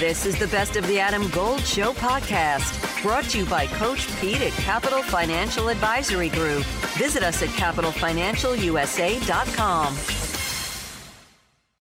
This 0.00 0.24
is 0.24 0.38
the 0.38 0.46
Best 0.46 0.76
of 0.76 0.86
the 0.86 0.98
Adam 0.98 1.28
Gold 1.28 1.60
Show 1.60 1.92
podcast, 1.92 3.02
brought 3.02 3.24
to 3.24 3.40
you 3.40 3.44
by 3.44 3.66
Coach 3.66 4.08
Pete 4.18 4.40
at 4.40 4.52
Capital 4.52 5.02
Financial 5.02 5.68
Advisory 5.68 6.30
Group. 6.30 6.64
Visit 6.96 7.22
us 7.22 7.42
at 7.42 7.50
capitalfinancialusa.com. 7.50 9.96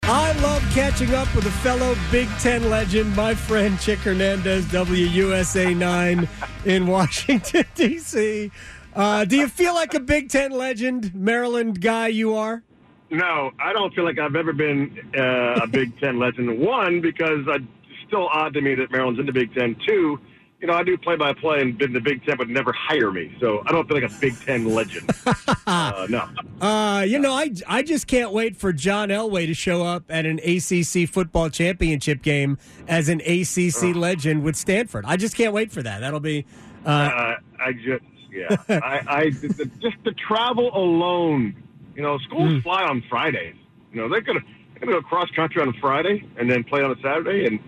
I 0.03 0.31
love 0.41 0.63
catching 0.73 1.13
up 1.13 1.35
with 1.35 1.45
a 1.45 1.51
fellow 1.51 1.93
Big 2.09 2.29
Ten 2.39 2.69
legend, 2.69 3.13
my 3.17 3.35
friend 3.35 3.77
Chick 3.81 3.99
Hernandez, 3.99 4.63
WUSA 4.67 5.75
9 5.75 6.29
in 6.65 6.87
Washington, 6.87 7.65
D.C. 7.75 8.49
Uh, 8.95 9.25
do 9.25 9.35
you 9.35 9.49
feel 9.49 9.73
like 9.73 9.93
a 9.93 9.99
Big 9.99 10.29
Ten 10.29 10.51
legend, 10.51 11.13
Maryland 11.13 11.81
guy 11.81 12.07
you 12.07 12.33
are? 12.33 12.63
No, 13.09 13.51
I 13.59 13.73
don't 13.73 13.93
feel 13.93 14.05
like 14.05 14.19
I've 14.19 14.37
ever 14.37 14.53
been 14.53 15.11
uh, 15.17 15.59
a 15.63 15.67
Big 15.67 15.99
Ten 15.99 16.17
legend. 16.17 16.61
One, 16.61 17.01
because 17.01 17.45
it's 17.45 17.67
still 18.07 18.27
odd 18.27 18.53
to 18.53 18.61
me 18.61 18.75
that 18.75 18.91
Maryland's 18.91 19.19
in 19.19 19.25
the 19.25 19.33
Big 19.33 19.53
Ten. 19.53 19.75
Two, 19.87 20.19
you 20.61 20.67
know, 20.67 20.73
I 20.73 20.83
do 20.83 20.97
play 20.97 21.15
by 21.15 21.33
play 21.33 21.61
and 21.61 21.77
been 21.77 21.89
in 21.89 21.93
the 21.93 21.99
Big 22.01 22.25
Ten, 22.25 22.37
but 22.37 22.49
never 22.49 22.71
hire 22.73 23.11
me. 23.11 23.35
So 23.39 23.61
I 23.65 23.71
don't 23.71 23.87
feel 23.87 24.01
like 24.01 24.09
a 24.09 24.19
Big 24.19 24.39
Ten 24.41 24.73
legend. 24.73 25.09
uh, 25.67 26.07
no. 26.09 26.27
Uh, 26.61 27.01
you 27.07 27.19
know, 27.19 27.33
I, 27.33 27.51
I 27.67 27.83
just 27.83 28.07
can't 28.07 28.31
wait 28.31 28.55
for 28.55 28.71
John 28.73 29.09
Elway 29.09 29.45
to 29.47 29.53
show 29.53 29.83
up 29.83 30.05
at 30.09 30.25
an 30.25 30.39
ACC 30.39 31.07
football 31.09 31.49
championship 31.49 32.21
game 32.21 32.57
as 32.87 33.09
an 33.09 33.21
ACC 33.21 33.95
legend 33.95 34.43
with 34.43 34.55
Stanford. 34.55 35.05
I 35.05 35.17
just 35.17 35.35
can't 35.35 35.53
wait 35.53 35.71
for 35.71 35.83
that. 35.83 35.99
That'll 35.99 36.19
be. 36.19 36.45
Uh, 36.85 36.89
Uh, 36.89 37.35
I 37.59 37.73
just, 37.73 38.03
yeah, 38.31 38.55
I, 38.69 39.01
I 39.07 39.29
the, 39.31 39.69
just 39.81 39.97
the 40.03 40.11
travel 40.11 40.75
alone. 40.75 41.55
You 41.95 42.01
know, 42.01 42.17
schools 42.19 42.61
fly 42.63 42.83
on 42.83 43.01
Fridays. 43.09 43.55
You 43.91 44.01
know, 44.01 44.09
they're 44.09 44.21
gonna 44.21 44.41
they're 44.73 44.81
gonna 44.81 45.01
go 45.01 45.01
cross 45.01 45.29
country 45.35 45.61
on 45.61 45.69
a 45.69 45.73
Friday 45.79 46.27
and 46.37 46.49
then 46.51 46.63
play 46.65 46.81
on 46.83 46.91
a 46.91 46.95
Saturday. 47.01 47.45
And 47.47 47.59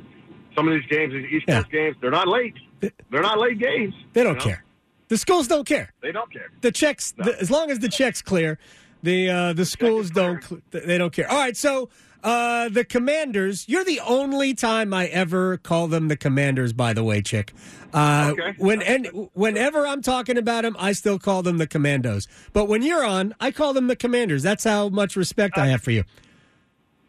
some 0.57 0.67
of 0.67 0.73
these 0.73 0.89
games, 0.89 1.13
these 1.13 1.25
East 1.31 1.45
Yeah. 1.47 1.59
Coast 1.61 1.71
games, 1.71 1.95
they're 2.01 2.11
not 2.11 2.27
late. 2.27 2.55
They're 2.81 3.21
not 3.21 3.39
late 3.39 3.59
games. 3.59 3.93
they 4.13 4.23
don't 4.23 4.33
you 4.33 4.39
know? 4.39 4.45
care. 4.45 4.63
The 5.09 5.17
schools 5.17 5.47
don't 5.47 5.65
care. 5.65 5.93
They 6.01 6.11
don't 6.11 6.31
care. 6.33 6.49
the 6.61 6.71
checks 6.71 7.13
the, 7.17 7.39
as 7.39 7.49
long 7.51 7.69
as 7.71 7.79
the 7.79 7.87
checks 7.89 8.21
clear 8.21 8.57
the 9.03 9.29
uh, 9.29 9.53
the 9.53 9.65
schools 9.65 10.09
don't 10.09 10.43
they 10.71 10.97
don't 10.97 11.13
care 11.13 11.29
all 11.31 11.37
right 11.37 11.55
so 11.55 11.87
uh, 12.23 12.67
the 12.69 12.83
commanders 12.83 13.69
you're 13.69 13.83
the 13.85 13.99
only 14.01 14.53
time 14.55 14.91
i 14.93 15.05
ever 15.07 15.55
call 15.57 15.87
them 15.87 16.07
the 16.07 16.17
commanders 16.17 16.73
by 16.73 16.91
the 16.93 17.03
way 17.03 17.21
chick 17.21 17.53
uh, 17.93 18.29
Okay. 18.33 18.55
when 18.57 18.81
and 18.81 19.05
whenever 19.33 19.85
i'm 19.87 20.01
talking 20.01 20.35
about 20.37 20.63
them 20.63 20.75
i 20.79 20.91
still 20.93 21.19
call 21.19 21.43
them 21.43 21.57
the 21.59 21.67
commandos 21.67 22.27
but 22.53 22.65
when 22.67 22.81
you're 22.81 23.05
on 23.05 23.35
i 23.39 23.51
call 23.51 23.71
them 23.71 23.85
the 23.87 23.95
commanders 23.95 24.41
that's 24.41 24.63
how 24.63 24.89
much 24.89 25.15
respect 25.15 25.57
i 25.59 25.67
have 25.67 25.81
for 25.81 25.91
you 25.91 26.03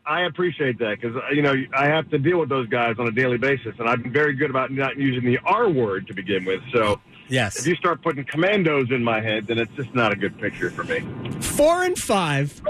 I 0.09 0.23
appreciate 0.23 0.79
that 0.79 1.01
because 1.01 1.17
you 1.35 1.43
know 1.43 1.55
I 1.77 1.87
have 1.87 2.09
to 2.11 2.19
deal 2.19 2.39
with 2.41 2.49
those 2.49 2.67
guys 2.69 2.97
on 2.99 3.07
a 3.07 3.13
daily 3.13 3.37
basis, 3.39 3.75
and 3.79 3.89
I've 3.89 4.03
been 4.03 4.13
very 4.13 4.35
good 4.35 4.51
about 4.51 4.73
not 4.73 4.97
using 4.97 5.25
the 5.25 5.39
R 5.45 5.69
word 5.69 6.07
to 6.09 6.15
begin 6.15 6.45
with. 6.45 6.63
So 6.73 7.01
yes 7.29 7.59
if 7.61 7.67
you 7.67 7.77
start 7.77 8.01
putting 8.03 8.25
commandos 8.25 8.91
in 8.91 9.05
my 9.05 9.21
head, 9.21 9.47
then 9.47 9.59
it's 9.59 9.73
just 9.77 9.95
not 9.95 10.13
a 10.13 10.17
good 10.17 10.39
picture 10.39 10.71
for 10.71 10.85
me. 10.85 11.01
four 11.43 11.83
and 11.85 11.99
five. 11.99 12.63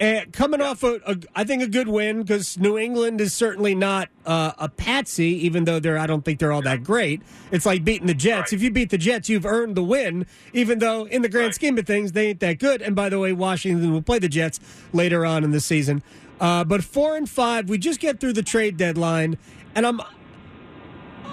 And 0.00 0.32
coming 0.32 0.60
off 0.60 0.82
a, 0.82 0.98
a, 1.06 1.16
I 1.36 1.44
think 1.44 1.62
a 1.62 1.68
good 1.68 1.86
win 1.86 2.22
because 2.22 2.58
New 2.58 2.76
England 2.76 3.20
is 3.20 3.32
certainly 3.32 3.72
not 3.76 4.08
uh, 4.26 4.50
a 4.58 4.68
patsy, 4.68 5.46
even 5.46 5.64
though 5.64 5.78
they're 5.78 5.96
I 5.98 6.08
don't 6.08 6.24
think 6.24 6.40
they're 6.40 6.50
all 6.50 6.62
that 6.62 6.82
great. 6.82 7.22
It's 7.52 7.64
like 7.64 7.84
beating 7.84 8.08
the 8.08 8.14
Jets. 8.14 8.50
Right. 8.50 8.54
If 8.54 8.62
you 8.62 8.72
beat 8.72 8.90
the 8.90 8.98
Jets, 8.98 9.28
you've 9.28 9.46
earned 9.46 9.76
the 9.76 9.84
win, 9.84 10.26
even 10.52 10.80
though 10.80 11.04
in 11.04 11.22
the 11.22 11.28
grand 11.28 11.48
Right. 11.48 11.54
scheme 11.54 11.78
of 11.78 11.86
things 11.86 12.10
they 12.12 12.30
ain't 12.30 12.40
that 12.40 12.58
good. 12.58 12.82
And 12.82 12.96
by 12.96 13.10
the 13.10 13.20
way, 13.20 13.32
Washington 13.32 13.92
will 13.92 14.02
play 14.02 14.18
the 14.18 14.28
Jets 14.28 14.58
later 14.92 15.24
on 15.24 15.44
in 15.44 15.52
the 15.52 15.60
season. 15.60 16.02
Uh, 16.40 16.64
but 16.64 16.82
four 16.82 17.16
and 17.16 17.28
five, 17.28 17.68
we 17.68 17.78
just 17.78 18.00
get 18.00 18.20
through 18.20 18.32
the 18.32 18.42
trade 18.42 18.76
deadline, 18.76 19.38
and 19.74 19.86
I'm 19.86 20.00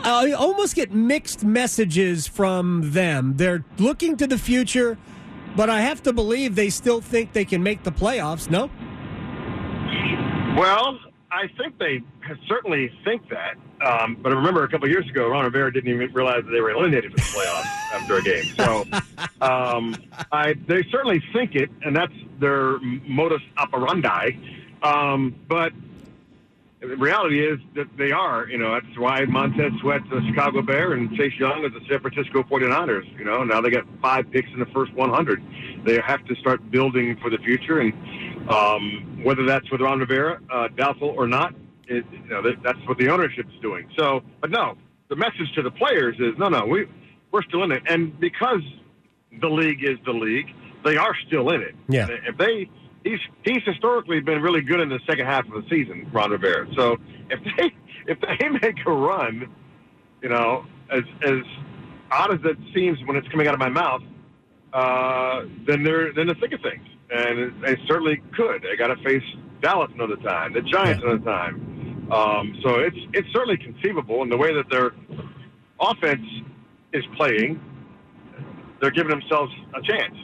I 0.04 0.32
almost 0.32 0.76
get 0.76 0.94
mixed 0.94 1.44
messages 1.44 2.28
from 2.28 2.92
them. 2.92 3.36
They're 3.36 3.66
looking 3.78 4.16
to 4.18 4.28
the 4.28 4.38
future, 4.38 4.98
but 5.56 5.70
I 5.70 5.82
have 5.82 6.02
to 6.04 6.14
believe 6.14 6.56
they 6.56 6.70
still 6.70 7.02
think 7.02 7.34
they 7.34 7.46
can 7.46 7.64
make 7.64 7.84
the 7.84 7.92
playoffs. 7.92 8.50
No, 8.50 8.70
Well, 10.58 11.00
I 11.32 11.48
think 11.58 11.78
they 11.80 12.02
certainly 12.48 12.92
think 13.04 13.30
that. 13.30 13.56
Um, 13.86 14.18
but 14.22 14.34
I 14.34 14.36
remember, 14.36 14.64
a 14.64 14.70
couple 14.70 14.90
years 14.90 15.08
ago, 15.10 15.30
Ron 15.30 15.46
Rivera 15.46 15.72
didn't 15.72 15.90
even 15.90 16.12
realize 16.14 16.44
that 16.44 16.52
they 16.52 16.60
were 16.60 16.72
eliminated 16.72 17.12
from 17.12 17.18
the 17.18 17.22
playoffs 17.22 17.64
after 17.94 18.18
a 18.18 18.22
game. 18.22 18.46
So 18.58 18.86
um, 19.42 19.96
I, 20.32 20.54
they 20.68 20.84
certainly 20.92 21.24
think 21.34 21.56
it, 21.56 21.70
and 21.84 21.96
that's 21.96 22.14
their 22.40 22.80
modus 22.80 23.42
operandi. 23.58 24.32
Um, 24.84 25.36
but 25.48 25.74
the 26.80 26.96
reality 26.96 27.46
is 27.46 27.60
that 27.76 27.88
they 27.98 28.12
are. 28.12 28.48
You 28.48 28.58
know, 28.58 28.72
that's 28.72 28.98
why 28.98 29.26
Montez 29.26 29.74
Sweat's 29.82 30.06
a 30.12 30.22
Chicago 30.28 30.62
Bear 30.62 30.94
and 30.94 31.14
Chase 31.16 31.34
Young 31.38 31.66
is 31.66 31.74
the 31.74 31.82
San 31.90 32.00
Francisco 32.00 32.44
49ers. 32.44 33.18
You 33.18 33.26
know, 33.26 33.44
now 33.44 33.62
they 33.62 33.70
got 33.70 33.86
five 34.02 34.32
picks 34.32 34.50
in 34.52 34.60
the 34.60 34.66
first 34.68 34.94
100. 34.94 35.44
They 35.86 36.00
have 36.00 36.26
to 36.26 36.36
start 36.36 36.72
building 36.72 37.18
for 37.22 37.30
the 37.30 37.38
future, 37.40 37.80
and 37.80 37.94
um, 38.50 39.22
whether 39.24 39.46
that's 39.46 39.70
with 39.72 39.82
Ron 39.82 40.00
Rivera, 40.00 40.40
uh, 40.50 40.70
doubtful 40.70 41.10
or 41.10 41.28
not, 41.28 41.54
it, 41.88 42.06
you 42.12 42.30
know, 42.30 42.42
that, 42.42 42.64
that's 42.64 42.80
what 42.88 42.98
the 42.98 43.10
ownership 43.10 43.48
is 43.54 43.62
doing. 43.62 43.90
So, 43.98 44.22
but 44.42 44.52
no, 44.52 44.76
the 45.10 45.16
message 45.16 45.52
to 45.56 45.62
the 45.62 45.72
players 45.72 46.16
is 46.20 46.38
no, 46.38 46.48
no, 46.48 46.66
we 46.66 46.88
we're 47.32 47.44
still 47.44 47.64
in 47.64 47.72
it, 47.72 47.84
and 47.88 48.18
because 48.20 48.62
the 49.42 49.50
league 49.50 49.84
is 49.84 49.98
the 50.06 50.12
league, 50.12 50.48
they 50.84 50.98
are 50.98 51.16
still 51.28 51.50
in 51.50 51.62
it. 51.62 51.76
Yeah. 51.88 52.08
If 52.10 52.38
they 52.38 52.70
he's 53.04 53.20
he's 53.44 53.64
historically 53.66 54.20
been 54.20 54.42
really 54.42 54.62
good 54.62 54.80
in 54.80 54.90
the 54.90 55.00
second 55.08 55.26
half 55.26 55.46
of 55.46 55.52
the 55.52 55.70
season, 55.70 56.10
Ron 56.12 56.32
Rivera. 56.32 56.68
So 56.76 56.98
if 57.30 57.40
they 57.58 57.74
if 58.08 58.20
they 58.22 58.50
make 58.50 58.78
a 58.86 58.92
run, 58.92 59.48
you 60.22 60.30
know, 60.30 60.66
as 60.92 61.04
as 61.24 61.42
odd 62.12 62.34
as 62.34 62.40
it 62.44 62.58
seems 62.74 62.98
when 63.06 63.16
it's 63.16 63.28
coming 63.30 63.48
out 63.48 63.54
of 63.54 63.60
my 63.60 63.70
mouth, 63.70 64.02
uh, 64.74 65.44
then 65.68 65.84
they're 65.84 66.14
then 66.14 66.28
the 66.28 66.36
thick 66.36 66.54
of 66.54 66.62
things, 66.62 66.88
and 67.12 67.62
they 67.64 67.78
certainly 67.88 68.22
could. 68.36 68.64
They 68.64 68.76
got 68.76 68.88
to 68.88 68.98
face 69.04 69.24
Dallas 69.62 69.92
another 69.94 70.16
time, 70.18 70.54
the 70.54 70.62
Giants 70.62 71.02
Yeah. 71.04 71.12
another 71.12 71.26
time. 71.26 72.08
Um, 72.12 72.58
so 72.64 72.80
it's 72.80 72.98
it's 73.14 73.28
certainly 73.32 73.58
conceivable, 73.58 74.22
and 74.24 74.32
the 74.32 74.38
way 74.38 74.54
that 74.54 74.70
their 74.70 74.92
offense 75.80 76.26
is 76.94 77.04
playing, 77.16 77.60
they're 78.82 78.92
giving 78.92 79.12
themselves 79.12 79.54
a 79.76 79.82
chance. 79.82 80.16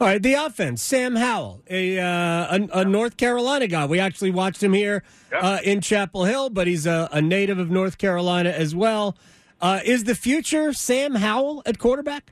All 0.00 0.06
right. 0.06 0.22
The 0.22 0.34
offense: 0.34 0.80
Sam 0.82 1.16
Howell, 1.16 1.62
a 1.68 1.98
uh, 1.98 2.56
a, 2.56 2.68
a 2.80 2.84
North 2.84 3.16
Carolina 3.16 3.66
guy. 3.66 3.84
We 3.86 3.98
actually 3.98 4.30
watched 4.30 4.62
him 4.62 4.72
here 4.72 5.02
Yeah. 5.32 5.38
uh, 5.38 5.58
in 5.64 5.80
Chapel 5.80 6.24
Hill, 6.24 6.50
but 6.50 6.66
he's 6.68 6.86
a, 6.86 7.08
a 7.10 7.20
native 7.20 7.58
of 7.58 7.70
North 7.70 7.98
Carolina 7.98 8.50
as 8.50 8.74
well. 8.76 9.16
Uh, 9.60 9.80
is 9.84 10.04
the 10.04 10.14
future 10.14 10.72
Sam 10.72 11.16
Howell 11.16 11.62
at 11.66 11.78
quarterback? 11.80 12.30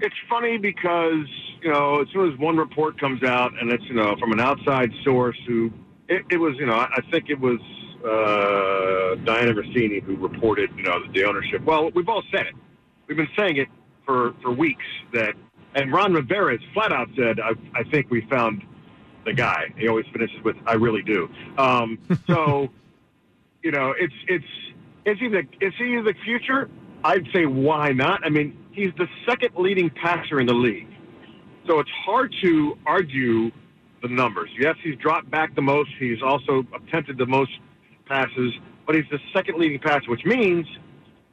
It's 0.00 0.14
funny 0.30 0.56
because 0.56 1.26
you 1.60 1.70
know 1.70 2.00
as 2.00 2.08
soon 2.14 2.32
as 2.32 2.38
one 2.38 2.56
report 2.56 2.98
comes 2.98 3.22
out, 3.22 3.52
and 3.60 3.70
it's 3.70 3.84
you 3.84 3.94
know 3.94 4.16
from 4.18 4.32
an 4.32 4.40
outside 4.40 4.90
source 5.04 5.36
who 5.46 5.70
it, 6.08 6.24
it 6.30 6.38
was 6.38 6.54
you 6.58 6.64
know 6.64 6.74
I 6.76 6.88
I 6.96 7.00
think 7.10 7.28
it 7.28 7.38
was 7.38 7.58
uh, 8.04 9.16
Dianna 9.26 9.52
Russini 9.52 10.02
who 10.02 10.16
reported 10.16 10.70
you 10.76 10.84
know 10.84 10.98
the 11.12 11.24
ownership. 11.24 11.62
Well, 11.64 11.90
we've 11.94 12.08
all 12.08 12.22
said 12.32 12.46
it. 12.46 12.54
We've 13.06 13.18
been 13.18 13.28
saying 13.36 13.58
it 13.58 13.68
for 14.06 14.32
for 14.40 14.50
weeks 14.50 14.84
that, 15.12 15.34
and 15.78 15.92
Ron 15.92 16.12
Rivera 16.12 16.58
has 16.58 16.60
flat 16.74 16.92
out 16.92 17.08
said 17.16 17.40
I, 17.40 17.50
I 17.74 17.84
think 17.84 18.10
we 18.10 18.22
found 18.22 18.62
the 19.24 19.32
guy. 19.32 19.72
He 19.76 19.88
always 19.88 20.06
finishes 20.12 20.42
with 20.44 20.56
I 20.66 20.74
really 20.74 21.02
do. 21.02 21.28
Um, 21.56 21.98
so 22.26 22.68
you 23.62 23.70
know 23.70 23.94
it's 23.98 24.14
it's 24.26 24.44
is 25.04 25.18
he 25.18 25.28
the 25.28 25.46
is 25.60 25.72
he 25.78 25.96
the 25.96 26.14
future? 26.24 26.68
I'd 27.04 27.26
say 27.32 27.46
why 27.46 27.92
not? 27.92 28.24
I 28.24 28.28
mean, 28.28 28.58
he's 28.72 28.90
the 28.98 29.06
second 29.26 29.54
leading 29.56 29.90
passer 29.90 30.40
in 30.40 30.46
the 30.46 30.54
league. 30.54 30.88
So 31.66 31.78
it's 31.78 31.90
hard 32.04 32.34
to 32.42 32.76
argue 32.86 33.50
the 34.02 34.08
numbers. 34.08 34.50
Yes, 34.58 34.76
he's 34.82 34.96
dropped 34.96 35.30
back 35.30 35.54
the 35.54 35.62
most. 35.62 35.90
He's 35.98 36.22
also 36.22 36.64
attempted 36.74 37.18
the 37.18 37.26
most 37.26 37.52
passes, 38.06 38.52
but 38.86 38.96
he's 38.96 39.04
the 39.10 39.18
second 39.32 39.58
leading 39.58 39.78
passer, 39.78 40.10
which 40.10 40.24
means 40.24 40.66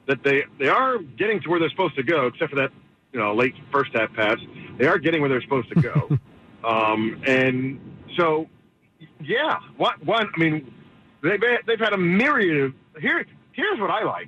that 0.08 0.24
they 0.24 0.44
they 0.60 0.68
are 0.68 1.00
getting 1.00 1.42
to 1.42 1.50
where 1.50 1.60
they're 1.60 1.70
supposed 1.70 1.96
to 1.96 2.04
go, 2.04 2.28
except 2.28 2.52
for 2.52 2.58
that 2.58 2.72
you 3.16 3.22
know 3.22 3.34
late 3.34 3.56
first 3.72 3.92
half 3.94 4.14
pass. 4.14 4.38
They 4.78 4.88
are 4.88 5.00
getting 5.00 5.22
where 5.22 5.30
they're 5.30 5.42
supposed 5.42 5.70
to 5.70 5.82
go, 5.82 6.20
um, 6.68 7.22
and 7.26 7.80
so 8.18 8.50
yeah, 9.24 9.60
what 9.78 10.06
one? 10.06 10.30
I 10.36 10.38
mean, 10.38 10.74
they've 11.24 11.40
they've 11.66 11.80
had 11.80 11.94
a 11.94 11.98
myriad 11.98 12.66
of 12.66 12.74
here. 13.02 13.26
Here's 13.54 13.80
what 13.80 13.90
I 13.90 14.04
like: 14.04 14.28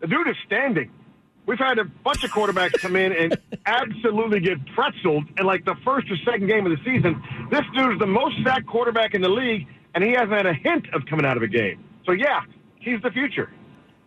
the 0.00 0.06
dude 0.06 0.28
is 0.28 0.36
standing. 0.46 0.92
We've 1.46 1.58
had 1.58 1.80
a 1.80 1.84
bunch 1.84 2.22
of 2.22 2.30
quarterbacks 2.30 2.74
come 2.74 2.94
in 2.94 3.12
and 3.12 3.36
absolutely 3.66 4.38
get 4.38 4.58
pretzeled 4.66 5.40
in 5.40 5.44
like 5.44 5.64
the 5.64 5.74
first 5.84 6.08
or 6.08 6.16
second 6.24 6.46
game 6.46 6.64
of 6.66 6.70
the 6.70 6.84
season. 6.84 7.20
This 7.50 7.62
dude 7.74 7.94
is 7.94 7.98
the 7.98 8.06
most 8.06 8.36
sacked 8.44 8.68
quarterback 8.68 9.14
in 9.14 9.22
the 9.22 9.28
league, 9.28 9.66
and 9.94 10.04
he 10.04 10.12
hasn't 10.12 10.30
had 10.30 10.46
a 10.46 10.54
hint 10.54 10.86
of 10.94 11.04
coming 11.06 11.26
out 11.26 11.36
of 11.36 11.42
a 11.42 11.48
game. 11.48 11.84
So 12.06 12.12
yeah, 12.12 12.42
he's 12.78 13.02
the 13.02 13.10
future. 13.10 13.50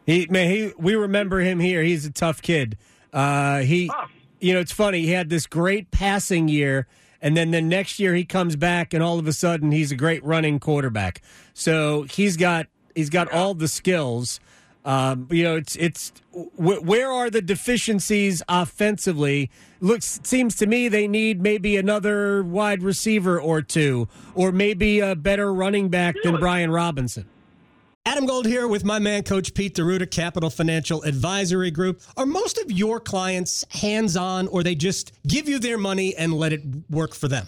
He 0.06 0.28
man, 0.30 0.50
he 0.50 0.72
we 0.78 0.96
remember 0.96 1.40
him 1.40 1.60
here. 1.60 1.84
He's 1.84 2.06
a 2.06 2.12
tough 2.12 2.42
kid. 2.42 2.78
Uh, 3.12 3.60
he, 3.60 3.88
Tough. 3.88 4.10
You 4.44 4.54
know, 4.54 4.60
it's 4.60 4.74
funny. 4.74 5.02
He 5.02 5.12
had 5.12 5.30
this 5.30 5.48
great 5.48 5.90
passing 5.92 6.48
year, 6.48 6.88
and 7.22 7.36
then 7.36 7.52
the 7.52 7.62
next 7.62 8.00
year 8.00 8.14
he 8.14 8.26
comes 8.26 8.56
back, 8.56 8.94
and 8.94 9.02
all 9.02 9.18
of 9.18 9.28
a 9.28 9.34
sudden 9.34 9.72
he's 9.72 9.92
a 9.92 9.96
great 9.96 10.24
running 10.24 10.60
quarterback. 10.60 11.22
So 11.54 12.04
he's 12.04 12.38
got 12.38 12.68
He's 12.96 13.10
got 13.10 13.32
all 13.32 13.54
the 13.54 13.68
skills. 13.68 14.40
Um, 14.86 15.28
you 15.32 15.44
know, 15.44 15.56
it's 15.56 15.76
it's 15.78 16.12
wh- 16.32 16.84
where 16.84 17.10
are 17.12 17.30
the 17.30 17.42
deficiencies 17.42 18.44
offensively? 18.50 19.50
Looks 19.80 20.20
seems 20.24 20.56
to 20.58 20.68
me 20.68 20.90
they 20.90 21.08
need 21.08 21.42
maybe 21.42 21.78
another 21.78 22.44
wide 22.44 22.84
receiver 22.84 23.40
or 23.40 23.62
two, 23.62 24.10
or 24.36 24.52
maybe 24.52 25.00
a 25.00 25.16
better 25.16 25.54
running 25.54 25.90
back 25.90 26.16
than 26.24 26.38
Brian 26.38 26.70
Robinson. 26.70 27.26
Adam 28.06 28.26
Gold 28.26 28.46
here 28.46 28.68
with 28.68 28.84
my 28.84 29.00
man, 29.00 29.24
Coach 29.24 29.54
Pete 29.54 29.76
D'Arruda, 29.76 30.12
Capital 30.12 30.50
Financial 30.50 31.02
Advisory 31.04 31.72
Group. 31.72 32.02
Are 32.18 32.26
most 32.26 32.58
of 32.58 32.70
your 32.70 33.00
clients 33.00 33.64
hands 33.70 34.18
on, 34.18 34.48
or 34.50 34.62
they 34.62 34.76
just 34.76 35.14
give 35.26 35.48
you 35.48 35.58
their 35.58 35.78
money 35.78 36.14
and 36.14 36.34
let 36.34 36.52
it 36.52 36.64
work 36.90 37.16
for 37.16 37.30
them? 37.30 37.48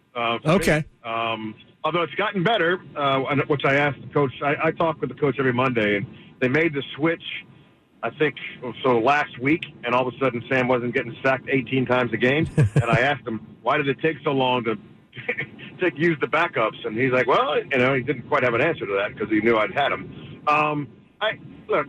Uh. 0.15 0.39
Okay. 0.45 0.85
Um, 1.03 1.55
although 1.83 2.03
it's 2.03 2.15
gotten 2.15 2.43
better, 2.43 2.79
uh, 2.95 3.19
which 3.47 3.65
I 3.65 3.75
asked 3.75 4.01
the 4.01 4.13
coach. 4.13 4.33
I, 4.43 4.55
I 4.67 4.71
talk 4.71 5.01
with 5.01 5.09
the 5.09 5.15
coach 5.15 5.37
every 5.39 5.53
Monday, 5.53 5.97
and 5.97 6.05
they 6.39 6.47
made 6.47 6.73
the 6.73 6.83
switch. 6.95 7.23
I 8.03 8.09
think 8.09 8.35
so 8.81 8.99
last 8.99 9.37
week, 9.39 9.63
and 9.83 9.93
all 9.93 10.07
of 10.07 10.13
a 10.13 10.17
sudden 10.17 10.43
Sam 10.49 10.67
wasn't 10.67 10.93
getting 10.93 11.15
sacked 11.21 11.47
18 11.49 11.85
times 11.85 12.11
a 12.13 12.17
game. 12.17 12.49
and 12.57 12.85
I 12.85 13.01
asked 13.01 13.27
him, 13.27 13.45
why 13.61 13.77
did 13.77 13.87
it 13.87 13.99
take 14.01 14.17
so 14.23 14.31
long 14.31 14.63
to 14.63 14.75
take 15.79 15.97
use 15.97 16.17
the 16.19 16.27
backups? 16.27 16.83
And 16.85 16.97
he's 16.97 17.11
like, 17.11 17.27
well, 17.27 17.59
you 17.59 17.77
know, 17.77 17.93
he 17.93 18.01
didn't 18.01 18.27
quite 18.27 18.43
have 18.43 18.55
an 18.55 18.61
answer 18.61 18.87
to 18.87 18.93
that 18.93 19.13
because 19.13 19.29
he 19.29 19.39
knew 19.41 19.55
I'd 19.57 19.71
had 19.73 19.91
him. 19.91 20.41
Um, 20.47 20.87
I 21.19 21.39
look. 21.67 21.87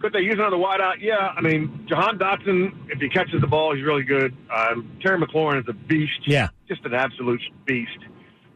Could 0.00 0.14
they 0.14 0.20
use 0.20 0.34
another 0.34 0.56
wideout? 0.56 1.00
Yeah, 1.00 1.34
I 1.36 1.42
mean, 1.42 1.84
Jahan 1.86 2.18
Dotson, 2.18 2.72
if 2.88 3.00
he 3.00 3.10
catches 3.10 3.42
the 3.42 3.46
ball, 3.46 3.74
he's 3.74 3.84
really 3.84 4.02
good. 4.02 4.34
Um, 4.50 4.96
Terry 5.02 5.20
McLaurin 5.20 5.60
is 5.60 5.68
a 5.68 5.74
beast. 5.74 6.26
Yeah. 6.26 6.48
Just 6.70 6.84
an 6.84 6.94
absolute 6.94 7.42
beast. 7.66 7.98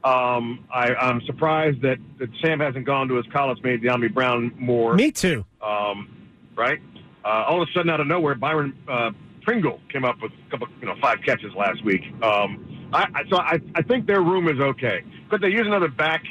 Um, 0.05 0.65
I, 0.73 0.95
I'm 0.95 1.21
surprised 1.23 1.83
that, 1.83 1.99
that 2.21 2.29
Sam 2.41 2.61
hasn't 2.61 2.87
gone 2.87 3.09
to 3.09 3.15
his 3.17 3.27
college 3.33 3.61
mate, 3.65 3.83
Dyami 3.83 4.13
Brown, 4.15 4.53
more. 4.57 4.95
Me 4.95 5.11
too. 5.11 5.45
Um, 5.61 6.29
right? 6.57 6.79
Uh, 7.25 7.29
all 7.49 7.61
of 7.61 7.69
a 7.69 7.73
sudden, 7.73 7.91
out 7.91 7.99
of 8.01 8.07
nowhere, 8.07 8.37
Byron 8.37 8.77
uh, 8.87 9.11
Pringle 9.43 9.81
came 9.91 10.05
up 10.05 10.23
with 10.23 10.31
a 10.47 10.51
couple, 10.51 10.69
you 10.81 10.87
know, 10.87 10.95
five 11.03 11.19
catches 11.27 11.53
last 11.55 11.85
week. 11.85 12.03
Um, 12.23 12.89
I, 12.93 13.09
I, 13.15 13.23
so 13.29 13.39
I, 13.39 13.59
I 13.75 13.83
think 13.83 14.07
their 14.07 14.21
room 14.23 14.47
is 14.47 14.61
okay. 14.61 15.03
Could 15.29 15.41
they 15.41 15.49
use 15.49 15.67
another 15.67 15.89
back? 15.89 16.23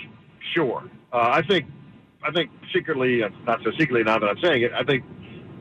Sure. 0.53 0.83
Uh, 1.11 1.31
I 1.33 1.41
think, 1.41 1.65
I 2.23 2.31
think 2.31 2.49
secretly, 2.73 3.23
uh, 3.23 3.29
not 3.45 3.59
so 3.63 3.71
secretly 3.71 4.03
now 4.03 4.19
that 4.19 4.27
I'm 4.29 4.39
saying 4.39 4.61
it, 4.61 4.71
I 4.71 4.83
think, 4.83 5.03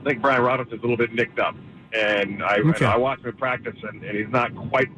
I 0.03 0.05
think 0.05 0.23
Brian 0.23 0.43
Robinson's 0.43 0.79
a 0.79 0.83
little 0.83 0.97
bit 0.97 1.13
nicked 1.13 1.41
up, 1.41 1.57
and 1.93 2.45
I, 2.45 2.59
Okay. 2.59 2.85
and 2.85 2.95
I 2.95 2.97
watched 2.97 3.25
him 3.25 3.37
practice, 3.37 3.77
and, 3.83 4.05
and 4.05 4.17
he's 4.17 4.29
not 4.31 4.55
quite 4.71 4.89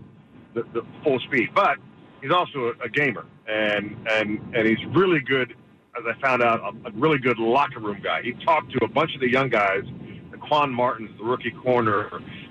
the, 0.54 0.62
the 0.72 0.82
full 1.02 1.18
speed, 1.20 1.50
but 1.54 1.78
he's 2.22 2.32
also 2.32 2.72
a, 2.82 2.88
gamer, 2.88 3.26
and 3.46 3.96
and 4.10 4.40
and 4.54 4.66
he's 4.66 4.84
really 4.94 5.20
good. 5.20 5.54
As 5.96 6.04
I 6.06 6.20
found 6.20 6.42
out, 6.42 6.60
a, 6.60 6.88
a 6.88 6.92
really 6.92 7.18
good 7.18 7.38
locker 7.38 7.78
room 7.78 8.00
guy. 8.02 8.22
He 8.22 8.32
talked 8.44 8.72
to 8.72 8.84
a 8.84 8.88
bunch 8.88 9.14
of 9.14 9.20
the 9.20 9.30
young 9.30 9.48
guys, 9.48 9.84
the 10.32 10.38
Quan 10.38 10.72
Martins, 10.72 11.10
the 11.18 11.24
rookie 11.24 11.52
corner 11.52 12.10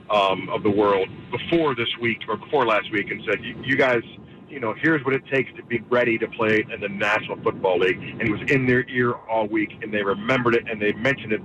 um, 0.10 0.48
of 0.50 0.64
the 0.64 0.70
world, 0.70 1.10
before 1.30 1.76
this 1.76 1.90
week 2.00 2.20
or 2.30 2.38
before 2.38 2.66
last 2.66 2.90
week, 2.92 3.12
and 3.12 3.22
said, 3.26 3.44
"You, 3.44 3.56
you 3.64 3.76
guys." 3.76 4.04
You 4.50 4.60
know, 4.60 4.76
here's 4.80 5.04
what 5.04 5.16
it 5.16 5.26
takes 5.32 5.52
to 5.56 5.64
be 5.64 5.80
ready 5.90 6.20
to 6.20 6.28
play 6.28 6.64
in 6.72 6.80
the 6.80 6.88
National 6.88 7.42
Football 7.42 7.80
League. 7.80 7.98
And 7.98 8.22
he 8.22 8.30
was 8.30 8.52
in 8.52 8.68
their 8.68 8.88
ear 8.88 9.14
all 9.14 9.48
week, 9.48 9.72
and 9.82 9.92
they 9.92 10.04
remembered 10.04 10.54
it, 10.54 10.70
and 10.70 10.80
they 10.80 10.94
mentioned 10.94 11.34
it 11.34 11.42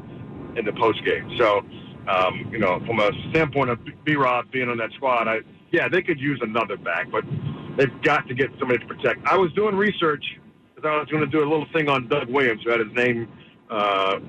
in 0.58 0.66
the 0.66 0.74
post 0.74 1.02
game. 1.06 1.34
So, 1.38 1.64
um, 2.06 2.50
you 2.52 2.58
know, 2.58 2.82
from 2.86 3.00
a 3.00 3.10
standpoint 3.30 3.70
of 3.70 3.78
B 4.04 4.14
Rob 4.14 4.50
being 4.50 4.68
on 4.68 4.76
that 4.76 4.92
squad, 4.92 5.26
I 5.26 5.40
yeah, 5.70 5.88
they 5.88 6.02
could 6.02 6.20
use 6.20 6.40
another 6.42 6.76
back, 6.76 7.10
but 7.10 7.24
they've 7.76 8.02
got 8.02 8.26
to 8.28 8.34
get 8.34 8.50
somebody 8.58 8.78
to 8.78 8.86
protect. 8.86 9.26
I 9.26 9.36
was 9.36 9.52
doing 9.52 9.74
research 9.74 10.24
because 10.74 10.88
I 10.88 10.98
was 10.98 11.08
going 11.08 11.22
to 11.22 11.30
do 11.30 11.40
a 11.40 11.48
little 11.48 11.66
thing 11.72 11.88
on 11.88 12.08
Doug 12.08 12.28
Williams, 12.28 12.62
who 12.64 12.70
had 12.70 12.80
his 12.80 12.92
name 12.94 13.28
uh, 13.70 14.20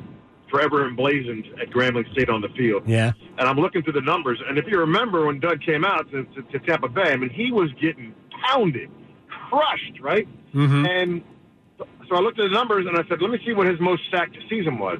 forever 0.50 0.88
emblazoned 0.88 1.46
at 1.62 1.70
Grambling 1.70 2.12
State 2.12 2.30
on 2.30 2.42
the 2.42 2.50
field. 2.50 2.84
Yeah. 2.88 3.14
And 3.38 3.48
I'm 3.48 3.58
looking 3.58 3.84
through 3.84 3.94
the 3.94 4.02
numbers, 4.02 4.40
and 4.48 4.58
if 4.58 4.66
you 4.68 4.80
remember 4.80 5.26
when 5.26 5.40
Doug 5.40 5.62
came 5.62 5.86
out 5.86 6.10
to, 6.12 6.24
to, 6.24 6.42
to 6.42 6.60
Tampa 6.60 6.90
Bay, 6.90 7.12
I 7.12 7.16
mean, 7.16 7.30
he 7.30 7.52
was 7.52 7.70
getting 7.82 8.14
pounded, 8.46 8.90
crushed, 9.50 10.00
right? 10.02 10.28
Mm-hmm. 10.54 10.86
And 10.86 11.24
so 12.10 12.16
I 12.16 12.20
looked 12.20 12.40
at 12.40 12.50
the 12.50 12.54
numbers 12.54 12.86
and 12.88 12.98
I 12.98 13.08
said, 13.08 13.22
let 13.22 13.30
me 13.30 13.40
see 13.46 13.54
what 13.54 13.68
his 13.68 13.80
most 13.80 14.02
sacked 14.12 14.38
season 14.50 14.80
was. 14.80 15.00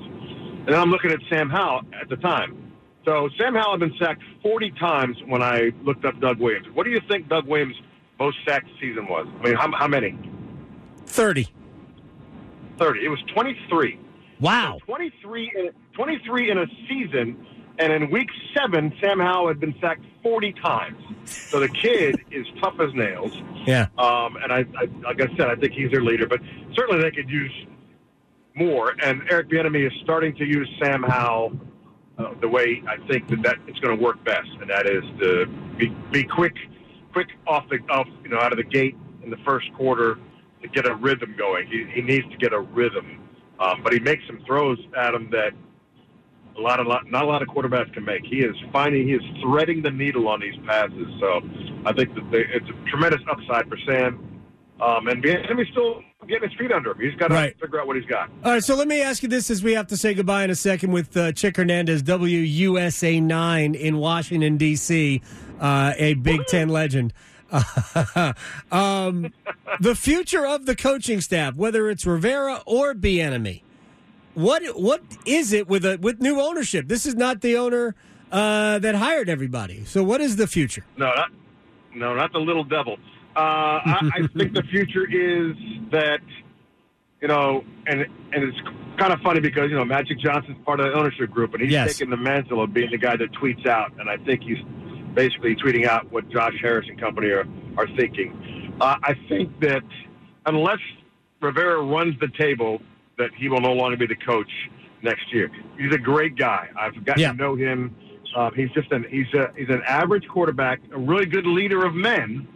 And 0.68 0.76
I'm 0.76 0.92
looking 0.92 1.12
at 1.12 1.20
Sam 1.30 1.50
Howell 1.50 1.82
at 2.00 2.10
the 2.10 2.18
time. 2.18 2.59
So 3.06 3.30
Sam 3.38 3.56
Howell 3.56 3.72
had 3.72 3.80
been 3.80 3.98
sacked 3.98 4.22
40 4.44 4.72
times 4.72 5.18
when 5.26 5.42
I 5.42 5.72
looked 5.84 6.06
up 6.06 6.20
Doug 6.20 6.40
Williams. 6.40 6.68
What 6.74 6.84
do 6.84 6.92
you 6.92 7.02
think 7.10 7.30
Doug 7.30 7.48
Williams' 7.48 7.76
most 8.20 8.38
sacked 8.46 8.70
season 8.80 9.08
was? 9.08 9.28
I 9.40 9.44
mean, 9.44 9.56
how, 9.56 9.72
how 9.72 9.88
many? 9.88 10.18
30. 11.06 11.48
30. 12.78 13.06
It 13.06 13.10
was 13.10 13.22
23. 13.34 14.00
Wow. 14.40 14.80
23 14.86 15.52
in, 15.56 15.70
23 15.94 16.52
in 16.52 16.58
a 16.58 16.66
season. 16.88 17.46
And 17.78 17.94
in 17.94 18.12
week 18.12 18.30
seven, 18.56 18.94
Sam 19.00 19.20
Howell 19.20 19.48
had 19.48 19.60
been 19.60 19.74
sacked 19.80 20.04
40 20.22 20.54
times. 20.54 21.02
So 21.26 21.60
the 21.60 21.70
kid 21.70 22.20
is 22.32 22.46
tough 22.62 22.80
as 22.80 22.94
nails. 22.94 23.32
Yeah. 23.66 23.88
Um, 23.98 24.36
and 24.38 24.52
I, 24.52 24.66
I, 24.78 24.88
like 25.04 25.22
I 25.22 25.28
said, 25.38 25.48
I 25.48 25.56
think 25.56 25.74
he's 25.74 25.92
their 25.92 26.04
leader, 26.04 26.28
but 26.28 26.42
certainly 26.76 27.02
they 27.02 27.12
could 27.12 27.30
use 27.30 27.52
more. 28.56 28.96
And 29.02 29.22
Eric 29.30 29.50
Bieniemy 29.50 29.88
is 29.88 29.94
starting 30.04 30.36
to 30.36 30.46
use 30.46 30.70
Sam 30.82 31.04
Howell 31.04 31.58
uh, 32.20 32.34
the 32.42 32.48
way 32.48 32.84
I 32.88 32.98
think 33.08 33.28
that, 33.30 33.42
that 33.44 33.56
it's 33.68 33.80
going 33.80 33.98
to 33.98 34.04
work 34.04 34.24
best, 34.24 34.50
and 34.60 34.70
that 34.70 34.86
is 34.86 35.04
to 35.20 35.46
be, 35.78 35.88
be 36.12 36.24
quick, 36.24 36.56
quick 37.14 37.30
off 37.48 37.66
the 37.70 37.80
off, 37.90 38.08
you 38.24 38.30
know 38.30 38.40
out 38.40 38.52
of 38.52 38.58
the 38.58 38.64
gate 38.64 38.96
in 39.24 39.30
the 39.30 39.38
first 39.46 39.72
quarter 39.74 40.18
to 40.62 40.68
get 40.68 40.86
a 40.86 40.96
rhythm 40.96 41.36
going. 41.38 41.68
He, 41.68 41.86
he 41.94 42.02
needs 42.02 42.30
to 42.30 42.38
get 42.38 42.52
a 42.52 42.60
rhythm, 42.60 43.24
um, 43.60 43.82
but 43.84 43.94
he 43.94 44.00
makes 44.00 44.24
some 44.28 44.40
throws 44.46 44.78
him 44.80 45.30
that 45.32 45.52
a 46.58 46.62
lot 46.62 46.80
of 46.80 46.88
lot, 46.88 47.10
not 47.10 47.24
a 47.24 47.28
lot 47.28 47.42
of 47.42 47.48
quarterbacks 47.48 47.94
can 47.94 48.04
make. 48.04 48.26
He 48.26 48.40
is 48.40 48.56
finding 48.74 49.08
he 49.08 49.14
is 49.14 49.22
threading 49.42 49.82
the 49.82 49.92
needle 49.92 50.28
on 50.28 50.42
these 50.42 50.56
passes. 50.66 51.08
So 51.20 51.42
I 51.86 51.94
think 51.94 52.14
that 52.16 52.30
they, 52.32 52.44
it's 52.54 52.70
a 52.70 52.90
tremendous 52.90 53.22
upside 53.32 53.70
for 53.70 53.78
Sam. 53.88 54.42
Um, 54.82 55.08
and 55.08 55.24
Bieniemy's 55.24 55.70
still 55.72 56.04
getting 56.30 56.50
his 56.50 56.58
feet 56.58 56.72
under 56.72 56.92
him. 56.92 57.00
He's 57.00 57.16
got 57.20 57.30
to 57.30 57.34
Right. 57.34 57.60
figure 57.60 57.82
out 57.82 57.88
what 57.88 57.96
he's 57.96 58.06
got. 58.06 58.30
All 58.46 58.52
right, 58.54 58.64
so 58.64 58.76
let 58.76 58.88
me 58.88 59.02
ask 59.02 59.24
you 59.24 59.30
this 59.30 59.50
as 59.50 59.64
we 59.64 59.74
have 59.74 59.88
to 59.88 59.98
say 59.98 60.14
goodbye 60.14 60.44
in 60.44 60.50
a 60.50 60.56
second 60.56 60.92
with 60.92 61.16
uh, 61.18 61.32
Chick 61.34 61.58
Hernandez, 61.58 62.04
WUSA 62.04 63.22
9 63.22 63.76
in 63.76 63.98
Washington, 63.98 64.58
D.C., 64.58 65.22
uh, 65.60 65.94
a 65.98 66.14
Big 66.14 66.46
Ten 66.48 66.70
legend. 66.70 67.14
um, 68.72 69.34
the 69.80 69.96
future 69.96 70.46
of 70.46 70.66
the 70.66 70.76
coaching 70.76 71.20
staff, 71.20 71.56
whether 71.56 71.90
it's 71.90 72.06
Rivera 72.06 72.62
or 72.66 72.94
Bieniemy, 72.94 73.64
what 74.36 74.62
what 74.80 75.02
is 75.26 75.52
it 75.52 75.68
with 75.68 75.84
a 75.84 75.98
with 75.98 76.22
new 76.22 76.40
ownership? 76.40 76.88
This 76.88 77.06
is 77.08 77.16
not 77.16 77.42
the 77.42 77.58
owner 77.58 77.96
uh, 78.32 78.78
that 78.80 78.96
hired 78.96 79.30
everybody. 79.30 79.84
So, 79.86 80.04
what 80.04 80.22
is 80.22 80.36
the 80.36 80.46
future? 80.46 80.86
No, 80.96 81.08
not, 81.08 81.32
no, 81.96 82.14
not 82.14 82.32
the 82.32 82.40
little 82.40 82.64
devil. 82.64 82.98
Uh, 83.40 83.82
I, 83.86 84.10
I 84.24 84.28
think 84.38 84.54
the 84.54 84.64
future 84.64 85.06
is 85.10 85.56
that 85.92 86.20
you 87.22 87.28
know, 87.28 87.64
and 87.88 88.02
and 88.34 88.44
it's 88.44 88.58
kind 88.98 89.14
of 89.14 89.20
funny 89.22 89.40
because 89.40 89.70
you 89.70 89.76
know 89.78 89.86
Magic 89.86 90.20
Johnson's 90.20 90.58
part 90.66 90.80
of 90.80 90.88
the 90.88 90.94
ownership 90.94 91.30
group, 91.32 91.54
and 91.54 91.62
he's 91.64 91.72
Yes. 91.72 91.98
taking 91.98 92.10
the 92.10 92.18
mantle 92.18 92.62
of 92.62 92.74
being 92.74 92.92
the 92.92 92.98
guy 92.98 93.16
that 93.16 93.32
tweets 93.34 93.66
out, 93.66 93.92
and 94.00 94.10
I 94.10 94.18
think 94.18 94.42
he's 94.44 94.58
basically 95.14 95.56
tweeting 95.56 95.86
out 95.86 96.12
what 96.12 96.30
Josh 96.30 96.54
Harris 96.62 96.86
and 96.90 97.00
company 97.00 97.30
are 97.30 97.46
are 97.78 97.88
thinking. 97.96 98.76
Uh, 98.82 98.96
I 99.04 99.14
think 99.30 99.58
that 99.62 99.84
unless 100.46 100.80
Rivera 101.42 101.82
runs 101.82 102.20
the 102.20 102.30
table, 102.38 102.82
that 103.18 103.30
he 103.38 103.48
will 103.50 103.62
no 103.62 103.74
longer 103.74 103.96
be 103.98 104.08
the 104.08 104.16
coach 104.16 104.52
next 105.02 105.34
year. 105.34 105.50
He's 105.78 105.94
a 105.94 105.98
great 105.98 106.36
guy. 106.36 106.68
I've 106.78 107.04
gotten 107.06 107.22
Yeah. 107.22 107.32
to 107.32 107.38
know 107.38 107.56
him. 107.56 107.96
Uh, 108.36 108.52
he's 108.52 108.70
just 108.72 108.92
an 108.92 109.06
he's 109.10 109.34
a 109.34 109.52
he's 109.58 109.70
an 109.70 109.82
average 109.88 110.28
quarterback, 110.28 110.80
a 110.94 110.98
really 110.98 111.26
good 111.26 111.46
leader 111.48 111.86
of 111.86 111.96
men, 111.96 112.48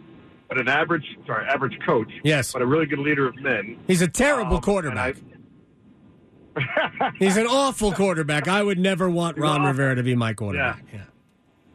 but 0.54 0.60
an 0.60 0.68
average 0.68 1.04
sorry 1.26 1.46
average 1.46 1.78
coach. 1.84 2.10
Yes. 2.22 2.52
but 2.52 2.62
a 2.62 2.66
really 2.66 2.86
good 2.86 2.98
leader 3.00 3.26
of 3.26 3.36
men. 3.36 3.78
He's 3.86 4.02
a 4.02 4.08
terrible 4.08 4.56
Um, 4.56 4.62
quarterback. 4.62 5.16
He's 7.18 7.36
an 7.36 7.46
awful 7.50 7.92
quarterback. 7.92 8.46
I 8.48 8.62
would 8.62 8.78
never 8.78 9.10
want 9.10 9.36
Ron 9.38 9.60
awful. 9.62 9.68
Rivera 9.68 9.96
to 9.96 10.02
be 10.02 10.14
my 10.14 10.32
quarterback. 10.34 10.82
Yeah. 10.92 11.00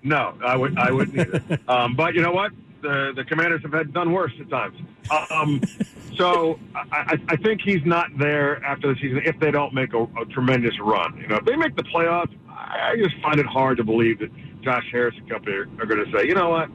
No, 0.04 0.36
I 0.46 0.56
would 0.56 0.78
I 0.78 0.92
wouldn't 0.92 1.18
either. 1.20 1.60
um, 1.68 1.96
but 1.96 2.14
you 2.16 2.22
know 2.22 2.32
what? 2.32 2.52
The 2.82 3.12
the 3.16 3.26
Commanders 3.26 3.62
have 3.64 3.74
had 3.74 3.94
done 3.94 4.14
worse 4.14 4.32
at 4.40 4.50
times. 4.50 4.78
Um, 5.32 5.60
so 6.16 6.58
I, 6.76 6.80
I, 6.94 7.18
I 7.30 7.36
think 7.36 7.60
he's 7.62 7.84
not 7.86 8.08
there 8.18 8.64
after 8.64 8.94
the 8.94 9.00
season 9.02 9.22
if 9.26 9.38
they 9.40 9.52
don't 9.52 9.74
make 9.74 9.94
a, 9.94 10.04
a 10.04 10.26
tremendous 10.32 10.80
run. 10.80 11.18
You 11.18 11.28
know, 11.28 11.36
if 11.38 11.46
they 11.46 11.58
make 11.58 11.76
the 11.76 11.84
playoffs, 11.84 12.34
I 12.50 12.96
just 13.04 13.16
find 13.22 13.40
it 13.40 13.46
hard 13.46 13.78
to 13.78 13.84
believe 13.84 14.20
that 14.20 14.30
Josh 14.62 14.86
Harris 14.94 15.16
and 15.18 15.30
company 15.30 15.56
are, 15.58 15.68
are 15.82 15.86
going 15.86 16.06
to 16.06 16.12
say, 16.18 16.26
you 16.28 16.36
know 16.36 16.50
what, 16.50 16.70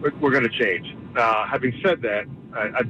we're, 0.00 0.12
we're 0.20 0.30
going 0.30 0.44
to 0.48 0.58
change. 0.58 0.86
Now, 1.14 1.46
having 1.50 1.72
said 1.84 2.02
that, 2.02 2.24
I, 2.54 2.82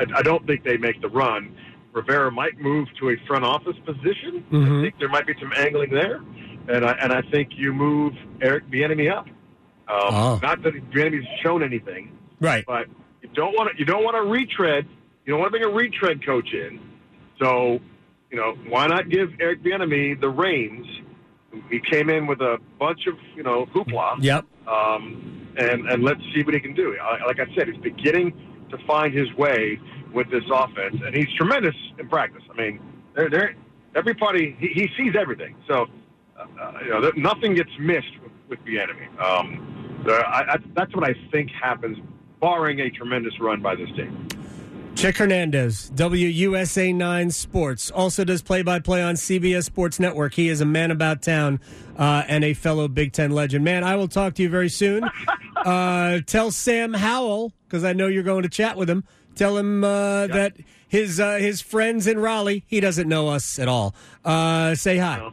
I, 0.00 0.04
I 0.18 0.22
don't 0.22 0.46
think 0.46 0.64
they 0.64 0.76
make 0.76 1.00
the 1.00 1.08
run. 1.08 1.54
Rivera 1.92 2.30
might 2.30 2.58
move 2.60 2.88
to 3.00 3.10
a 3.10 3.16
front 3.26 3.44
office 3.44 3.76
position. 3.84 4.44
Mhm. 4.50 4.78
I 4.80 4.82
think 4.82 4.98
there 4.98 5.08
might 5.08 5.26
be 5.26 5.34
some 5.40 5.52
angling 5.56 5.90
there, 5.90 6.20
and 6.68 6.84
I 6.84 6.92
and 7.00 7.12
I 7.12 7.22
think 7.30 7.50
you 7.56 7.72
move 7.72 8.14
Eric 8.42 8.68
Bieniemy 8.70 9.10
up. 9.12 9.26
Um, 9.86 10.14
Oh. 10.14 10.40
Not 10.42 10.62
that 10.62 10.74
Bieniemy's 10.90 11.26
shown 11.42 11.62
anything, 11.62 12.10
Right. 12.40 12.64
but 12.66 12.86
you 13.22 13.28
don't 13.34 13.54
want 13.56 13.70
to 13.72 13.78
you 13.78 13.84
don't 13.84 14.02
want 14.02 14.16
to 14.16 14.22
retread. 14.22 14.86
You 15.24 15.32
don't 15.32 15.40
want 15.40 15.52
to 15.52 15.58
bring 15.58 15.70
a 15.70 15.74
retread 15.74 16.24
coach 16.26 16.52
in. 16.52 16.80
So, 17.40 17.80
you 18.30 18.36
know, 18.36 18.54
why 18.68 18.86
not 18.88 19.08
give 19.08 19.32
Eric 19.40 19.62
Bieniemy 19.62 20.20
the 20.20 20.28
reins? 20.28 20.86
He 21.70 21.78
came 21.78 22.10
in 22.10 22.26
with 22.26 22.40
a 22.40 22.58
bunch 22.80 23.06
of 23.06 23.14
you 23.36 23.44
know 23.44 23.66
hoopla, 23.66 24.16
Yep. 24.20 24.44
um, 24.66 25.43
and 25.58 25.88
and 25.88 26.02
let's 26.02 26.20
see 26.34 26.42
what 26.42 26.54
he 26.54 26.60
can 26.60 26.74
do. 26.74 26.96
Like 27.26 27.40
I 27.40 27.46
said, 27.54 27.68
he's 27.68 27.82
beginning 27.82 28.32
to 28.70 28.78
find 28.86 29.14
his 29.14 29.32
way 29.34 29.78
with 30.12 30.30
this 30.30 30.44
offense, 30.52 30.96
and 31.04 31.14
he's 31.14 31.32
tremendous 31.36 31.74
in 31.98 32.08
practice. 32.08 32.42
I 32.50 32.56
mean, 32.56 32.80
they're, 33.14 33.28
they're, 33.28 33.54
everybody 33.94 34.56
he, 34.58 34.68
he 34.68 34.88
sees 34.96 35.14
everything. 35.18 35.56
So, 35.66 35.86
uh, 36.38 36.46
uh, 36.60 36.72
you 36.82 36.90
know, 36.90 37.12
nothing 37.16 37.54
gets 37.54 37.70
missed 37.78 38.12
with, 38.22 38.32
with 38.48 38.64
the 38.64 38.78
enemy. 38.78 39.06
Um, 39.18 40.02
so 40.06 40.14
I, 40.14 40.54
I, 40.54 40.56
that's 40.74 40.94
what 40.94 41.04
I 41.04 41.14
think 41.32 41.50
happens, 41.50 41.98
barring 42.40 42.80
a 42.80 42.90
tremendous 42.90 43.38
run 43.40 43.60
by 43.60 43.74
this 43.74 43.88
team. 43.96 44.28
Chick 44.94 45.18
Hernandez, 45.18 45.90
WUSA 45.96 46.94
9 46.94 47.30
Sports, 47.30 47.90
also 47.90 48.24
does 48.24 48.40
play 48.42 48.62
by 48.62 48.78
play 48.78 49.02
on 49.02 49.16
CBS 49.16 49.64
Sports 49.64 49.98
Network. 50.00 50.34
He 50.34 50.48
is 50.48 50.60
a 50.60 50.64
man 50.64 50.90
about 50.90 51.20
town 51.20 51.60
uh, 51.98 52.22
and 52.28 52.42
a 52.44 52.54
fellow 52.54 52.86
Big 52.88 53.12
Ten 53.12 53.32
legend. 53.32 53.64
Man, 53.64 53.82
I 53.84 53.96
will 53.96 54.08
talk 54.08 54.34
to 54.34 54.42
you 54.42 54.48
very 54.48 54.68
soon. 54.68 55.08
Uh, 55.56 56.20
tell 56.26 56.50
Sam 56.50 56.92
Howell, 56.92 57.50
because 57.66 57.84
I 57.84 57.94
know 57.94 58.06
you're 58.06 58.22
going 58.22 58.42
to 58.42 58.50
chat 58.50 58.76
with 58.76 58.90
him, 58.90 59.02
tell 59.34 59.56
him 59.56 59.82
uh, 59.82 60.26
that 60.26 60.52
his 60.88 61.18
uh, 61.18 61.36
his 61.36 61.62
friends 61.62 62.06
in 62.06 62.18
Raleigh, 62.18 62.64
he 62.66 62.80
doesn't 62.80 63.08
know 63.08 63.28
us 63.28 63.58
at 63.58 63.66
all. 63.66 63.94
Uh, 64.26 64.74
say 64.74 64.98
hi. 64.98 65.26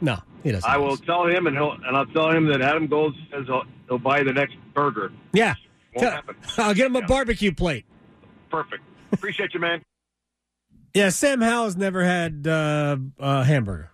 No, 0.00 0.18
he 0.42 0.50
doesn't. 0.50 0.68
I 0.68 0.78
will 0.78 0.96
tell 0.96 1.28
him, 1.28 1.46
and 1.46 1.54
he'll 1.56 1.72
and 1.86 1.96
I'll 1.96 2.06
tell 2.06 2.28
him 2.30 2.46
that 2.48 2.60
Adam 2.60 2.88
Gold 2.88 3.14
says 3.30 3.46
he'll, 3.46 3.62
he'll 3.86 3.98
buy 3.98 4.24
the 4.24 4.32
next 4.32 4.56
burger. 4.74 5.12
Yeah. 5.32 5.54
Won't 5.94 6.02
Tell- 6.02 6.10
happen. 6.10 6.36
I'll 6.58 6.74
get 6.74 6.86
him 6.86 6.96
a 6.96 7.00
Yeah. 7.00 7.06
barbecue 7.06 7.52
plate. 7.52 7.84
Perfect. 8.50 8.82
Appreciate 9.12 9.54
you, 9.54 9.60
man. 9.60 9.82
Yeah, 10.94 11.10
Sam 11.10 11.40
Howell's 11.40 11.76
never 11.76 12.02
had 12.04 12.46
uh, 12.46 12.96
a 13.18 13.44
hamburger. 13.44 13.90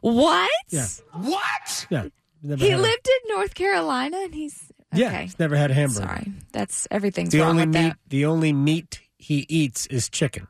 What? 0.00 0.50
Yeah. 0.68 0.86
What? 1.12 1.86
Yeah. 1.90 2.08
never 2.42 2.62
He 2.64 2.70
had 2.70 2.78
a- 2.78 2.82
lived 2.82 3.08
in 3.08 3.34
North 3.34 3.54
Carolina 3.54 4.18
and 4.24 4.34
he's 4.34 4.70
okay. 4.94 5.02
Yeah, 5.02 5.20
he's 5.22 5.38
never 5.38 5.56
had 5.56 5.70
a 5.70 5.74
hamburger. 5.74 6.06
Sorry, 6.06 6.32
that's 6.52 6.86
everything's 6.90 7.30
The 7.32 7.40
wrong 7.40 7.50
only 7.50 7.66
with 7.66 7.74
meat, 7.74 7.80
that. 7.88 7.98
the 8.08 8.24
only 8.26 8.52
meat 8.52 9.00
he 9.18 9.46
eats 9.48 9.86
is 9.86 10.08
chicken. 10.08 10.46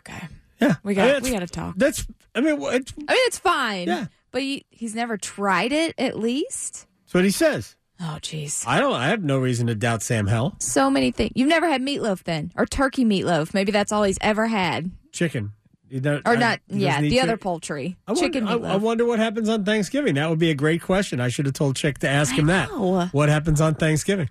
Okay, 0.00 0.28
Yeah, 0.60 0.76
we 0.82 0.92
I 0.92 0.94
got 0.94 1.22
mean, 1.22 1.32
we 1.32 1.38
got 1.38 1.46
to 1.46 1.52
talk. 1.52 1.74
That's, 1.76 2.06
I 2.34 2.40
mean, 2.40 2.60
it's, 2.60 2.92
I 2.92 2.98
mean, 2.98 3.06
it's 3.08 3.38
fine. 3.38 3.88
Yeah. 3.88 4.06
but 4.30 4.42
you, 4.42 4.60
he's 4.70 4.94
never 4.94 5.16
tried 5.16 5.72
it. 5.72 5.94
At 5.98 6.18
least. 6.18 6.86
that's 7.04 7.14
what 7.14 7.24
he 7.24 7.30
says. 7.30 7.76
Oh, 8.06 8.18
jeez. 8.20 8.64
I 8.66 8.80
don't. 8.80 8.92
I 8.92 9.06
have 9.08 9.22
no 9.24 9.38
reason 9.38 9.68
to 9.68 9.74
doubt 9.74 10.02
Sam 10.02 10.26
Hell. 10.26 10.56
So 10.58 10.90
many 10.90 11.10
things. 11.10 11.32
You've 11.34 11.48
never 11.48 11.66
had 11.68 11.80
meatloaf 11.80 12.22
then, 12.24 12.52
or 12.54 12.66
turkey 12.66 13.04
meatloaf. 13.04 13.54
Maybe 13.54 13.72
that's 13.72 13.92
all 13.92 14.02
he's 14.02 14.18
ever 14.20 14.46
had, 14.46 14.90
Chicken, 15.12 15.52
You 15.88 16.02
or 16.26 16.32
I- 16.32 16.36
not. 16.36 16.60
Yeah, 16.68 17.00
the 17.00 17.20
other 17.20 17.32
chick- 17.34 17.40
poultry, 17.40 17.96
I 18.06 18.12
wonder, 18.12 18.26
chicken 18.26 18.46
I, 18.48 18.52
meatloaf. 18.56 18.70
I 18.70 18.76
wonder 18.76 19.04
what 19.06 19.18
happens 19.20 19.48
on 19.48 19.64
Thanksgiving. 19.64 20.16
That 20.16 20.28
would 20.28 20.38
be 20.38 20.50
a 20.50 20.54
great 20.54 20.82
question. 20.82 21.18
I 21.20 21.28
should 21.28 21.46
have 21.46 21.54
told 21.54 21.76
Chick 21.76 21.98
to 22.00 22.08
ask 22.08 22.34
him 22.34 22.46
that. 22.48 22.68
know. 22.68 23.06
What 23.12 23.28
happens 23.30 23.60
on 23.62 23.74
Thanksgiving? 23.74 24.28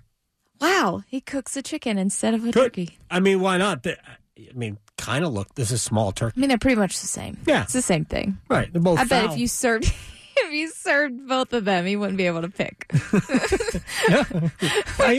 wow, 0.60 1.02
he 1.08 1.20
cooks 1.20 1.56
a 1.56 1.62
chicken 1.62 1.98
instead 1.98 2.32
of 2.34 2.44
a 2.44 2.52
turkey. 2.52 2.96
I 3.10 3.18
mean, 3.20 3.40
why 3.40 3.56
not? 3.58 3.82
The- 3.82 3.98
I 4.38 4.52
mean, 4.54 4.78
kind 4.98 5.24
of 5.24 5.32
look. 5.32 5.54
This 5.56 5.70
is 5.70 5.82
small 5.82 6.12
turkey. 6.12 6.34
I 6.36 6.40
mean, 6.40 6.48
they're 6.48 6.58
pretty 6.58 6.76
much 6.76 7.00
the 7.00 7.06
same. 7.06 7.38
Yeah. 7.46 7.62
it's 7.64 7.72
the 7.72 7.82
same 7.82 8.04
thing. 8.04 8.38
Right. 8.48 8.72
They're 8.72 8.80
both. 8.82 8.98
I 8.98 9.04
bet 9.04 9.32
if 9.32 9.38
you 9.38 9.46
served 9.48 9.92
if 10.44 10.50
he 10.50 10.66
served 10.68 11.26
both 11.28 11.52
of 11.52 11.64
them, 11.64 11.86
he 11.86 11.96
wouldn't 11.96 12.18
be 12.18 12.26
able 12.26 12.42
to 12.42 12.48
pick. 12.48 12.86
he 12.92 12.98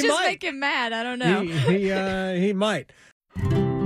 Just 0.01 0.07
might. 0.07 0.25
make 0.25 0.43
him 0.43 0.60
mad. 0.60 0.93
I 0.93 1.03
don't 1.03 1.19
know. 1.19 1.41
He 1.41 1.51
he, 1.57 1.91
uh, 1.91 2.34
he 2.34 2.53
might. 2.53 2.91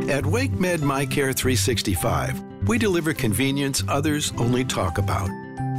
At 0.10 0.24
WakeMed 0.24 0.80
MyCare 0.80 1.36
365, 1.36 2.68
we 2.68 2.78
deliver 2.78 3.14
convenience 3.14 3.84
others 3.88 4.34
only 4.38 4.64
talk 4.66 4.98
about. 4.98 5.30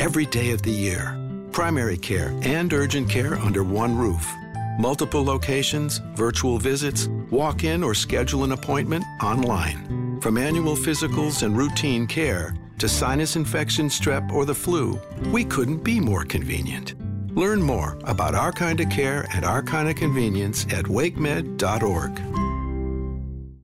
Every 0.01 0.27
day 0.27 0.53
of 0.53 0.63
the 0.63 0.71
year. 0.71 1.17
Primary 1.53 1.97
care 1.97 2.33
and 2.43 2.73
urgent 2.73 3.11
care 3.11 3.35
under 3.35 3.65
one 3.65 3.97
roof. 3.97 4.33
Multiple 4.79 5.25
locations, 5.25 5.99
virtual 6.15 6.59
visits, 6.59 7.09
walk 7.31 7.65
in 7.65 7.83
or 7.83 7.93
schedule 7.93 8.45
an 8.45 8.53
appointment 8.53 9.05
online. 9.23 10.21
From 10.21 10.39
annual 10.39 10.77
physicals 10.77 11.43
and 11.43 11.57
routine 11.57 12.07
care 12.07 12.55
to 12.81 12.89
sinus 12.89 13.37
infection, 13.37 13.89
strep, 13.89 14.33
or 14.33 14.45
the 14.45 14.55
flu, 14.55 14.99
we 15.31 15.45
couldn't 15.45 15.85
be 15.85 16.01
more 16.01 16.25
convenient. 16.25 16.95
Learn 17.37 17.63
more 17.63 17.99
about 18.05 18.35
our 18.35 18.53
kind 18.53 18.81
of 18.81 18.91
care 18.91 19.29
and 19.35 19.45
our 19.45 19.63
kind 19.63 19.89
of 19.89 19.97
convenience 19.97 20.65
at 20.73 20.87
wakemed.org. 20.87 22.40